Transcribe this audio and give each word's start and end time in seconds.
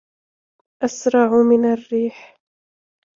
أسرع 0.83 1.31
من 1.49 1.65
الريح 1.65 2.37